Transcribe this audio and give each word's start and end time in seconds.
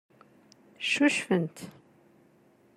Ccucfent. 0.87 1.57